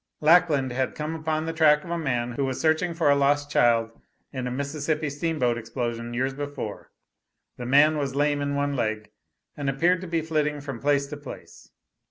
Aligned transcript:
Lackland 0.19 0.71
had 0.71 0.95
come 0.95 1.13
upon 1.13 1.45
the 1.45 1.53
track 1.53 1.83
of 1.83 1.91
a 1.91 1.95
man 1.99 2.31
who 2.31 2.43
was 2.43 2.59
searching 2.59 2.95
for 2.95 3.11
a 3.11 3.15
lost 3.15 3.51
child 3.51 3.91
in 4.33 4.47
a 4.47 4.51
Mississippi 4.51 5.11
steamboat 5.11 5.59
explosion 5.59 6.11
years 6.15 6.33
before. 6.33 6.91
The 7.57 7.67
man 7.67 7.99
was 7.99 8.15
lame 8.15 8.41
in 8.41 8.55
one 8.55 8.75
leg, 8.75 9.11
and 9.55 9.69
appeared 9.69 10.01
to 10.01 10.07
be 10.07 10.21
flitting 10.23 10.59
from 10.59 10.79
place 10.81 11.05
to 11.05 11.17
place. 11.17 11.69